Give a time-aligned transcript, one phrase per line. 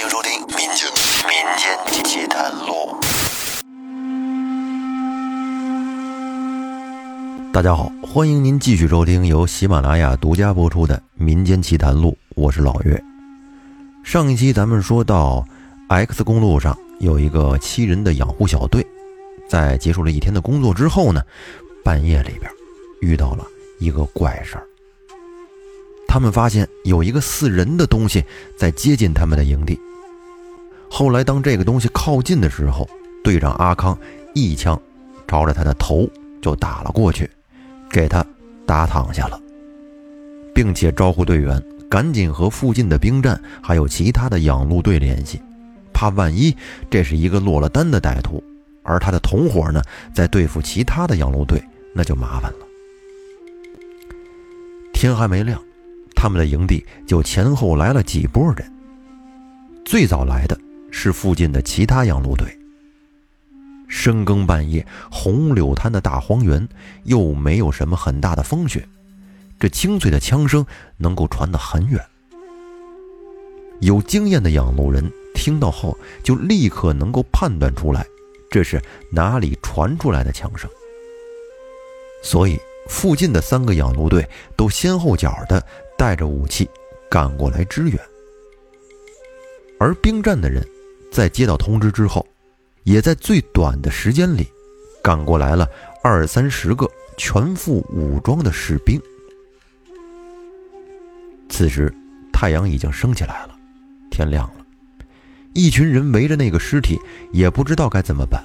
[0.00, 0.88] 欢迎收听《民间
[1.26, 2.94] 民间奇谈录》。
[7.52, 13.02] 大家好，欢迎您继续收听由喜马拉雅独家播出的《民间奇谈录》，我是老岳。
[14.04, 15.44] 上一期咱们说到
[15.88, 18.86] ，X 公路上有一个七人的养护小队，
[19.48, 21.20] 在结束了一天的工作之后呢，
[21.82, 22.48] 半夜里边
[23.00, 23.44] 遇到了
[23.80, 24.67] 一个怪事儿。
[26.08, 28.24] 他们发现有一个似人的东西
[28.56, 29.78] 在接近他们的营地。
[30.90, 32.88] 后来，当这个东西靠近的时候，
[33.22, 33.96] 队长阿康
[34.34, 34.80] 一枪
[35.28, 36.08] 朝着他的头
[36.40, 37.30] 就打了过去，
[37.90, 38.24] 给他
[38.66, 39.38] 打躺下了，
[40.54, 45.38] 并且招呼队员赶紧和附近的兵站还有其他的养路队联系，
[45.92, 46.56] 怕万一
[46.88, 48.42] 这是一个落了单的歹徒，
[48.82, 49.82] 而他的同伙呢
[50.14, 51.62] 在对付其他的养路队，
[51.94, 52.58] 那就麻烦了。
[54.94, 55.62] 天还没亮。
[56.20, 58.72] 他们的营地就前后来了几波人。
[59.84, 60.58] 最早来的
[60.90, 62.44] 是附近的其他养路队。
[63.86, 66.68] 深更半夜，红柳滩的大荒原，
[67.04, 68.86] 又没有什么很大的风雪，
[69.60, 70.66] 这清脆的枪声
[70.96, 72.04] 能够传得很远。
[73.80, 78.04] 有经验的养路人听到后，就立刻能够判断出来，
[78.50, 78.82] 这是
[79.12, 80.68] 哪里传出来的枪声。
[82.24, 85.64] 所以，附近的三个养路队都先后脚的。
[85.98, 86.70] 带着武器
[87.10, 87.98] 赶过来支援，
[89.80, 90.64] 而兵站的人
[91.10, 92.24] 在接到通知之后，
[92.84, 94.46] 也在最短的时间里
[95.02, 95.68] 赶过来了
[96.04, 99.00] 二三十个全副武装的士兵。
[101.48, 101.92] 此时
[102.32, 103.58] 太阳已经升起来了，
[104.08, 104.64] 天亮了，
[105.52, 106.96] 一群人围着那个尸体，
[107.32, 108.40] 也不知道该怎么办。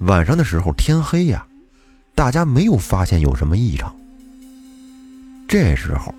[0.00, 1.46] 晚上的时候天黑呀，
[2.14, 3.94] 大家没有发现有什么异常。
[5.48, 6.14] 这时候，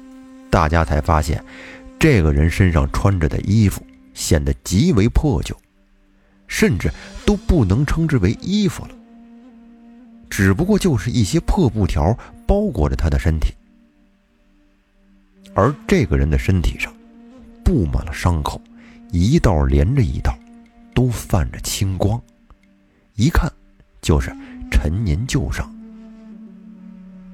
[0.50, 1.42] 大家才发现，
[2.00, 3.86] 这个人身上穿着的衣服
[4.16, 5.56] 显得极为破旧，
[6.48, 6.92] 甚至
[7.28, 8.90] 都不能称之为衣服了，
[10.32, 13.54] 只不过就是一些破布条包裹着他的身体。
[15.54, 16.92] 而这个人的身体上
[17.64, 18.60] 布满了伤口，
[19.12, 20.36] 一道连着一道，
[20.96, 22.20] 都泛着青光，
[23.14, 23.52] 一看
[24.02, 24.36] 就是
[24.72, 25.72] 陈年旧伤。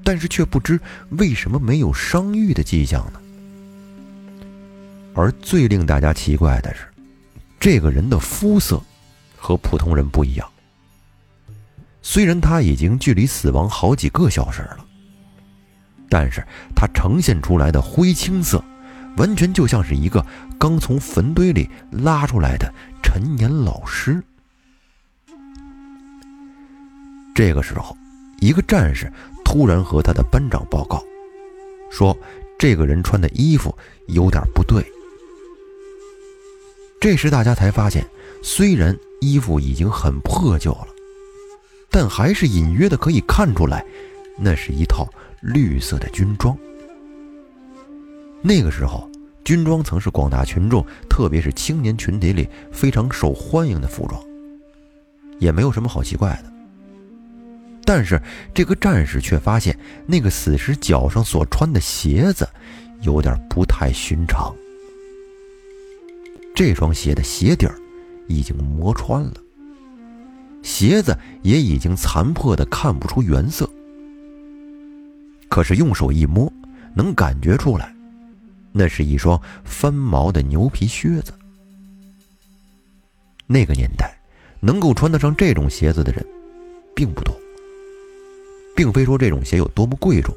[0.06, 0.80] 但是却不知
[1.18, 3.20] 为什么没有伤愈的迹象呢？
[5.16, 6.86] 而最令大家奇怪的是，
[7.60, 8.80] 这个人的肤色
[9.36, 10.48] 和普通人不一样。
[12.04, 14.86] 虽然他已经距离死亡好几个小时了，
[16.08, 16.46] 但是
[16.76, 18.64] 他呈现出来的灰青色，
[19.18, 20.24] 完全就像是一个
[20.60, 24.22] 刚从坟堆里拉出来的陈年老尸。
[27.34, 27.98] 这个时候，
[28.40, 29.12] 一个战士。
[29.46, 31.02] 突然和他的班长报告，
[31.90, 32.18] 说
[32.60, 33.74] 这个人穿的衣服
[34.08, 34.84] 有点不对。
[37.00, 38.06] 这时大家才发现，
[38.42, 40.88] 虽然衣服已经很破旧了，
[41.90, 43.86] 但还是隐约的可以看出来，
[44.38, 45.08] 那是一套
[45.42, 46.58] 绿色的军装。
[48.42, 49.10] 那个时候，
[49.44, 54.22] 军装曾是广大群众，特别是青年群体里非常受欢迎的服装，
[55.40, 56.55] 也没有什么好奇怪的。
[57.86, 58.20] 但是
[58.54, 62.50] 这个战士却发现，那个死尸脚上所穿的鞋子
[63.02, 64.54] 有点不太寻常。
[66.56, 67.76] 这双鞋的鞋底儿
[68.28, 69.34] 已经磨穿了，
[70.64, 73.70] 鞋子也已经残破的看不出原色。
[75.48, 76.52] 可是用手一摸，
[76.96, 77.94] 能感觉出来，
[78.72, 81.32] 那是一双翻毛的牛皮靴子。
[83.46, 84.18] 那个年代，
[84.60, 86.26] 能够穿得上这种鞋子的人，
[86.96, 87.36] 并不多。
[88.76, 90.36] 并非说这种鞋有多么贵重，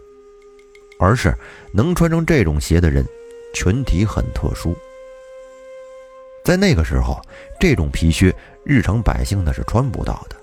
[0.98, 1.34] 而是
[1.72, 3.04] 能穿上这种鞋的人
[3.52, 4.74] 群体很特殊。
[6.44, 7.20] 在那个时候，
[7.60, 8.34] 这种皮靴
[8.64, 10.36] 日常百姓那是穿不到的，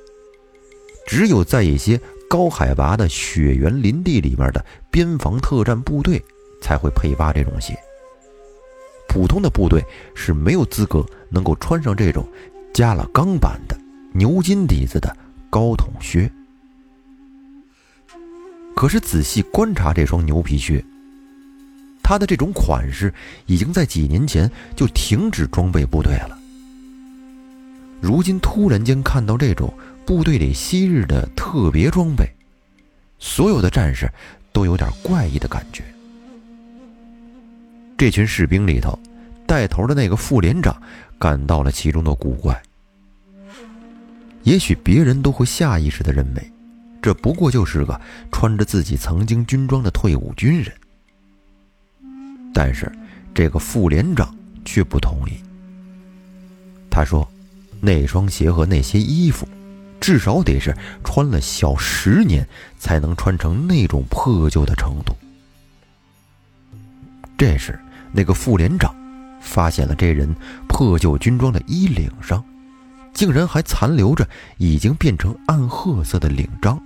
[1.07, 6.21] 只有在一些高海拔的雪原林地里面的边防特战部队
[6.61, 7.73] 才会配发这种鞋。
[9.07, 9.83] 普通的部队
[10.13, 12.27] 是没有资格能够穿上这种
[12.73, 13.75] 加了钢板的
[14.13, 15.15] 牛筋底子的
[15.49, 16.29] 高筒靴。
[18.75, 20.83] 可是仔细观察这双牛皮靴，
[22.03, 23.11] 它的这种款式
[23.45, 26.37] 已经在几年前就停止装备部队了。
[28.01, 29.73] 如今突然间看到这种
[30.05, 32.29] 部队里昔日的特别装备，
[33.17, 34.11] 所有的战士
[34.51, 35.81] 都有点怪异的感觉。
[37.97, 38.99] 这群士兵里头，
[39.47, 40.75] 带头的那个副连长
[41.17, 42.61] 感到了其中的古怪。
[44.43, 46.51] 也许别人都会下意识的认为。
[47.05, 50.73] 这不过就是个穿着自己曾经军装的退伍军人，
[52.51, 52.91] 但是
[53.31, 54.35] 这个副连长
[54.65, 55.33] 却不同意。
[56.89, 57.31] 他说，
[57.79, 59.47] 那双鞋和那些衣服，
[60.01, 62.43] 至少得是穿了小十年
[62.79, 65.15] 才能穿成那种破旧的程度。
[67.37, 67.79] 这时，
[68.11, 68.95] 那个副连长
[69.39, 70.35] 发现了这人
[70.67, 72.43] 破旧军装的衣领上，
[73.13, 74.27] 竟然还残留着
[74.57, 76.81] 已经变成暗褐色的领章。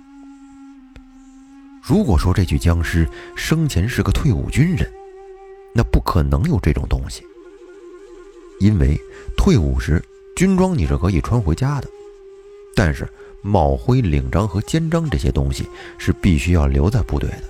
[1.82, 4.90] 如果说这具僵尸生前是个退伍军人，
[5.74, 7.22] 那不可能有这种东西，
[8.60, 8.98] 因为
[9.36, 10.02] 退伍时
[10.36, 11.88] 军装你是可以穿回家的，
[12.74, 13.08] 但是
[13.42, 15.66] 帽徽、领章和肩章这些东西
[15.96, 17.42] 是必须要留在部队的。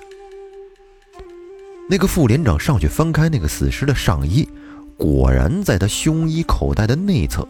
[1.89, 4.49] 那个副连长上去翻开那个死尸的上衣，
[4.97, 7.47] 果然在他胸衣口袋的内侧，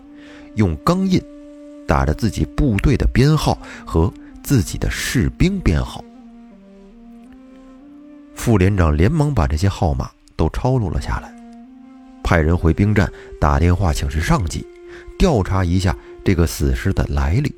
[0.55, 1.21] 用钢印
[1.87, 4.11] 打着自己部队的编号和
[4.43, 6.03] 自己的士兵编号。
[8.41, 10.11] 副连长连忙把这些号码。
[10.35, 11.31] 都抄录了下来，
[12.23, 14.67] 派人回兵站打电话请示上级，
[15.19, 15.95] 调查一下
[16.25, 17.55] 这个死尸的来历。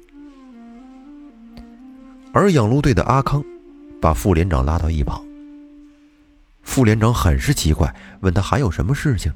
[2.32, 3.40] 而养路队的阿康
[4.00, 5.24] 把副连长拉到一旁。
[6.64, 9.32] 副连长很是奇怪，问他还有什么事情。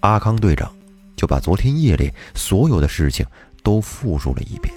[0.00, 0.74] 阿康队长
[1.14, 3.24] 就把昨天夜里所有的事情
[3.62, 4.74] 都复述了一遍。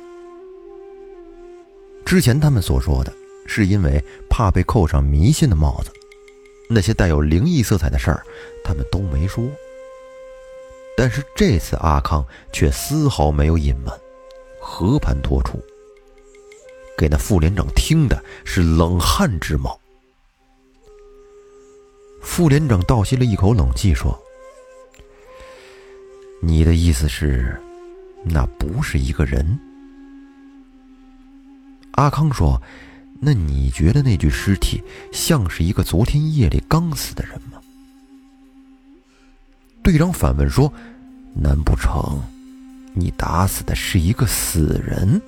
[2.06, 3.12] 之前他们所说的
[3.50, 5.92] 是因为怕被扣上迷信的帽子。
[6.70, 8.24] 那些带有灵异色彩的事儿，
[8.64, 9.44] 他们都没说。
[10.96, 12.24] 但是这次阿康
[12.54, 13.92] 却丝毫没有隐瞒，
[14.62, 15.60] 和盘托出，
[16.96, 19.80] 给那副连长听的是冷汗直冒。
[22.22, 24.16] 副连长倒吸了一口冷气，说
[26.40, 27.60] ：“你的意思是，
[28.24, 29.60] 那不是一个人？”
[31.98, 32.62] 阿康说。
[33.22, 34.82] 那你觉得那具尸体
[35.12, 37.60] 像是一个昨天夜里刚死的人吗？
[39.84, 40.72] 队长反问说
[41.36, 42.22] ：“难不成
[42.94, 45.22] 你打死的是一个死人？”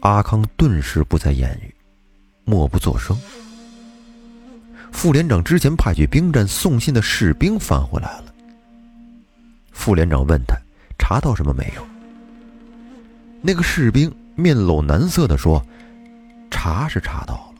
[0.00, 1.74] 阿康顿时不再言语，
[2.44, 3.18] 默不作声。
[4.92, 8.32] 副连长之前派去兵站送信的士兵返回来了。
[9.72, 10.56] 副连长问他
[10.98, 11.86] ：“查到什么没有？”
[13.42, 14.10] 那个士兵。
[14.36, 15.64] 面露难色的说
[16.50, 17.54] ：“查是查到了，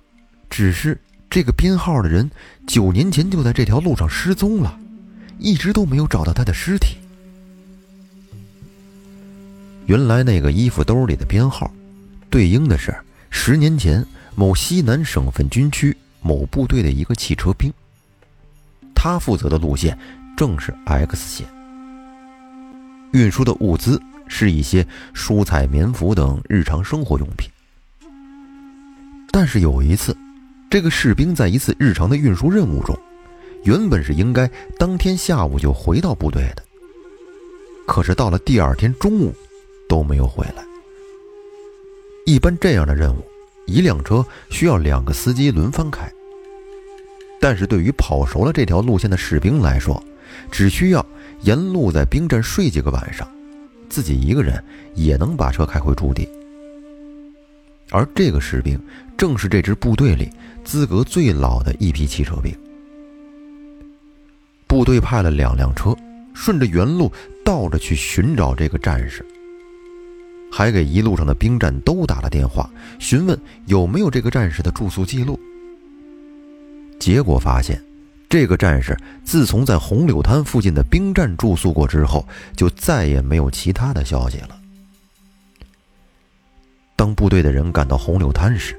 [0.51, 1.01] 只是
[1.31, 2.31] 这个编号的人
[2.67, 4.79] 九年前就在这条路上失踪了，
[5.39, 6.99] 一直都没有找到他的尸体。
[9.87, 11.73] 原来那个衣服兜里的编号，
[12.29, 12.95] 对应的是
[13.31, 17.73] 十年前某西南省份军区某部队的一个汽车兵。
[18.95, 19.97] 他负责的路线
[20.37, 21.47] 正是 X 线，
[23.13, 27.49] 运输的物资。”是一些蔬菜、棉服等日常生活用品。
[29.31, 30.17] 但是有一次，
[30.71, 32.99] 这个士兵在一次日常的运输任务中，
[33.65, 36.63] 原本是应该当天下午就回到部队的，
[37.87, 39.35] 可是到了第二天中午
[39.89, 40.65] 都没有回来。
[42.25, 43.25] 一般这样的任务，
[43.67, 46.11] 一辆车需要两个司机轮番开。
[47.39, 50.03] 但是对于跑熟了这条路线的士兵来说，
[50.51, 51.05] 只需要
[51.43, 53.29] 沿路在兵站睡几个晚上。
[53.89, 54.63] 自己一个人
[54.95, 56.29] 也能把车开回驻地，
[57.91, 58.79] 而这个士兵
[59.17, 60.31] 正是这支部队里
[60.65, 62.55] 资格最老的一批汽车兵。
[64.67, 65.95] 部队派了两辆车，
[66.35, 67.11] 顺着原路
[67.45, 69.25] 倒着去寻找这个战士，
[70.51, 72.69] 还给一路上的兵站都打了电话，
[72.99, 75.39] 询问有没有这个战士的住宿记录。
[76.99, 77.81] 结果发现。
[78.29, 84.61] 这个战士自从在红柳滩附近的兵站住宿过之后，就再也没有其他的消息了。
[86.97, 88.77] 当部队的人赶到红柳滩时，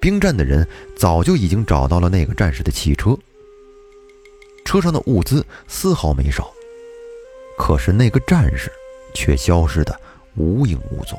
[0.00, 3.16] 兵站的人早就已经找到了那个战士的汽车，
[4.64, 6.50] 车上的物资丝毫没少，
[7.56, 8.70] 可是那个战士
[9.14, 9.98] 却消失的
[10.34, 11.16] 无影无踪。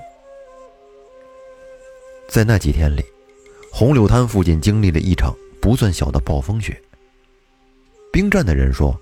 [2.28, 3.04] 在那几天里，
[3.72, 6.82] 红柳滩附近经历了一场不算小的暴风雪。
[8.18, 9.00] 兵站的人说：“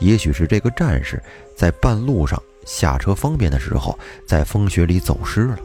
[0.00, 1.18] 也许是这个战士
[1.56, 5.58] 在半路上下车方便的时候，在风雪里走失了。”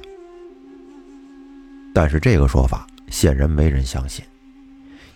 [1.94, 4.24] 但是这个说法显然没人相信。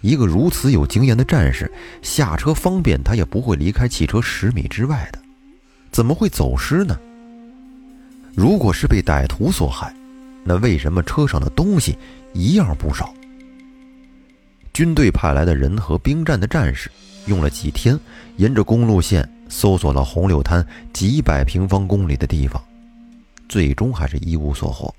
[0.01, 5.19] 一个如此有经验的战士下车方便，他也不会离开汽车十米之外的，
[5.89, 6.99] 怎么会走失呢？
[8.35, 9.95] 如果是被歹徒所害，
[10.43, 11.97] 那为什么车上的东西
[12.33, 13.13] 一样不少？
[14.73, 16.91] 军队派来的人和兵站的战士。
[17.25, 17.97] 用了几天，
[18.35, 22.61] 沿着公路线搜索了红柳滩几百平方公里的地方，
[23.47, 24.93] 最终还是一无所获。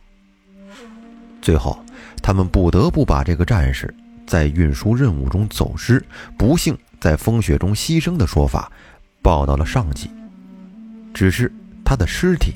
[1.43, 1.78] 最后，
[2.23, 3.95] 他们不得不把这个战士
[4.26, 6.02] 在运输任务中走失、
[6.38, 8.73] 不幸在风雪中牺牲的说法
[9.21, 10.09] 报到了上级，
[11.12, 11.52] 只是
[11.85, 12.54] 他的尸体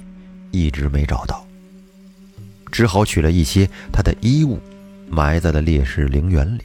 [0.50, 1.46] 一直没找到，
[2.72, 4.58] 只好取了一些他的衣物，
[5.10, 6.62] 埋在了烈士陵园里。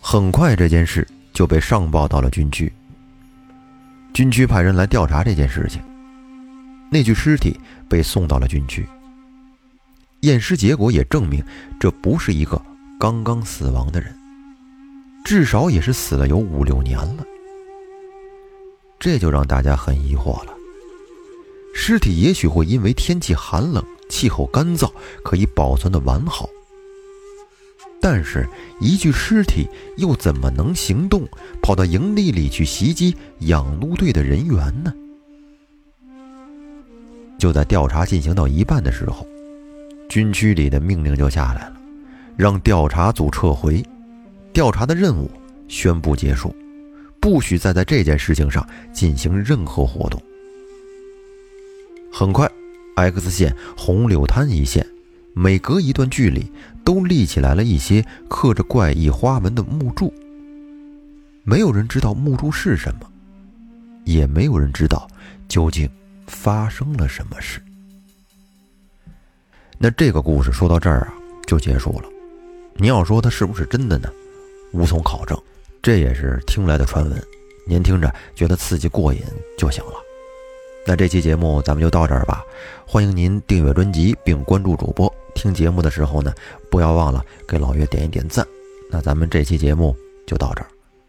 [0.00, 2.72] 很快，这件事就被上报到了军区。
[4.12, 5.80] 军区派人来调查这件事情，
[6.90, 8.86] 那具尸体被送到了军区。
[10.22, 11.42] 验尸结果也证明，
[11.78, 12.60] 这不是一个
[12.98, 14.12] 刚刚死亡的人，
[15.24, 17.24] 至少也是死了有五六年了。
[18.98, 20.52] 这就让大家很疑惑了：
[21.74, 24.90] 尸体也许会因为天气寒冷、气候干燥，
[25.22, 26.50] 可以保存的完好，
[28.00, 28.48] 但是，
[28.80, 31.28] 一具尸体又怎么能行动，
[31.60, 34.92] 跑到营地里去袭击养路队的人员呢？
[37.38, 39.26] 就在调查进行到一半的时候。
[40.08, 41.80] 军区里的命令就下来了，
[42.36, 43.80] 让调查组撤回，
[44.52, 45.30] 调查的任务
[45.68, 46.52] 宣布结束，
[47.20, 50.20] 不许再在这件事情上进行任何活动。
[52.12, 52.50] 很快
[52.96, 54.84] ，X 线、红柳滩一线，
[55.32, 56.50] 每隔一段距离
[56.84, 60.12] 都立起来了一些刻着怪异花纹的木柱。
[61.44, 63.10] 没有人知道木柱是什么，
[64.04, 65.08] 也没有人知道
[65.48, 65.88] 究竟
[66.26, 67.60] 发生了什么事。
[69.78, 71.14] 那这个故事说到这儿啊，
[71.46, 72.04] 就结束了。
[72.76, 74.10] 您要说它是不是真的呢？
[74.72, 75.36] 无从考证，
[75.82, 77.22] 这也是听来的传闻。
[77.66, 79.20] 您听着觉得刺激过瘾
[79.56, 79.92] 就行了。
[80.86, 82.42] 那这期节目咱们就到这儿吧。
[82.86, 85.12] 欢迎您订阅专辑并关注主播。
[85.34, 86.32] 听节目的时候呢，
[86.70, 88.46] 不要忘了给老岳点一点赞。
[88.90, 89.96] 那咱们这期节目
[90.26, 90.66] 就到这儿，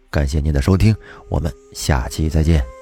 [0.10, 0.96] 感谢您的收听，
[1.30, 2.81] 我们下期再见。